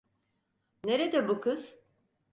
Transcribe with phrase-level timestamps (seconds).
[0.85, 1.75] Nerede bu kız?